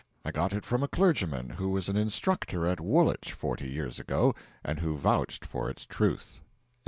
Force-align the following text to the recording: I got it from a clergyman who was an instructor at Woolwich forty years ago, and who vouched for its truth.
I 0.25 0.31
got 0.31 0.51
it 0.51 0.65
from 0.65 0.81
a 0.81 0.87
clergyman 0.87 1.49
who 1.49 1.69
was 1.69 1.87
an 1.87 1.95
instructor 1.95 2.65
at 2.65 2.79
Woolwich 2.81 3.33
forty 3.33 3.69
years 3.69 3.99
ago, 3.99 4.33
and 4.63 4.79
who 4.79 4.97
vouched 4.97 5.45
for 5.45 5.69
its 5.69 5.85
truth. 5.85 6.39